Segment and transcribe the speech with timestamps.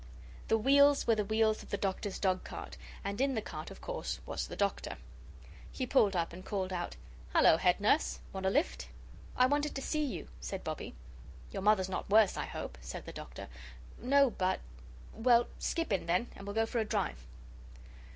[0.47, 4.19] The wheels were the wheels of the Doctor's dogcart, and in the cart, of course,
[4.25, 4.97] was the Doctor.
[5.71, 6.95] He pulled up, and called out:
[7.35, 8.17] "Hullo, head nurse!
[8.33, 8.87] Want a lift?"
[9.37, 10.95] "I wanted to see you," said Bobbie.
[11.51, 13.47] "Your mother's not worse, I hope?" said the Doctor.
[14.01, 14.61] "No but"
[15.13, 17.23] "Well, skip in, then, and we'll go for a drive."